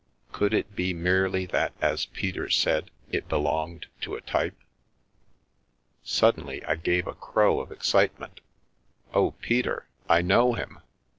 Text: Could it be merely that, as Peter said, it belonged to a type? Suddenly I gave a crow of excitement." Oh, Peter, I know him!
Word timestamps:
Could 0.31 0.55
it 0.55 0.75
be 0.75 0.95
merely 0.95 1.45
that, 1.45 1.73
as 1.79 2.07
Peter 2.07 2.49
said, 2.49 2.89
it 3.11 3.29
belonged 3.29 3.85
to 3.99 4.15
a 4.15 4.21
type? 4.21 4.55
Suddenly 6.01 6.65
I 6.65 6.73
gave 6.73 7.05
a 7.05 7.13
crow 7.13 7.59
of 7.59 7.71
excitement." 7.71 8.41
Oh, 9.13 9.35
Peter, 9.43 9.85
I 10.09 10.23
know 10.23 10.53
him! 10.53 10.79